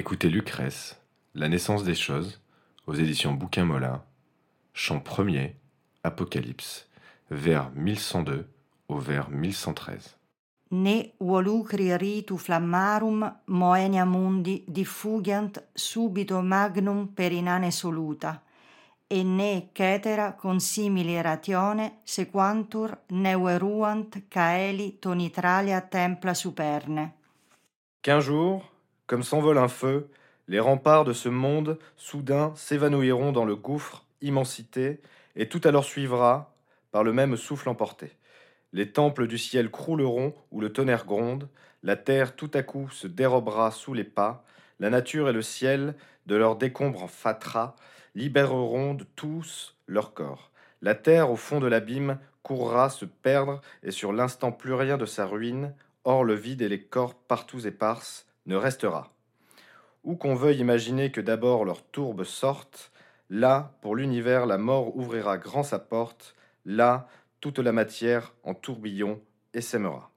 [0.00, 0.98] Écoutez Lucrèce,
[1.34, 2.40] La naissance des choses,
[2.86, 4.02] aux éditions Bouquin Mola,
[4.72, 5.56] chant premier,
[6.02, 6.88] Apocalypse,
[7.30, 8.48] vers 1102
[8.88, 10.16] au vers 1113.
[10.70, 18.40] Ne volucri ritu flammarum moenia mundi diffugiant subito magnum per inane soluta,
[19.06, 27.12] e ne cetera consimili ratione sequantur neueruant caeli tonitralia templa superne.
[28.00, 28.64] Qu'un jour,
[29.10, 30.08] comme s'envole un feu,
[30.46, 35.00] les remparts de ce monde soudain s'évanouiront dans le gouffre immensité,
[35.34, 36.54] et tout alors suivra
[36.92, 38.12] par le même souffle emporté.
[38.72, 41.48] Les temples du ciel crouleront où le tonnerre gronde,
[41.82, 44.44] la terre tout à coup se dérobera sous les pas,
[44.78, 45.96] la nature et le ciel,
[46.26, 47.74] de leurs décombres en fatras,
[48.14, 50.52] libéreront de tous leur corps.
[50.82, 55.06] La terre au fond de l'abîme courra se perdre, et sur l'instant plus rien de
[55.06, 55.74] sa ruine,
[56.04, 59.12] hors le vide et les corps partout éparses, restera.
[60.04, 62.90] Où qu'on veuille imaginer que d'abord leur tourbe sorte,
[63.28, 67.08] là, pour l'univers, la mort ouvrira grand sa porte, là,
[67.40, 69.20] toute la matière en tourbillon
[69.54, 70.10] essaimera.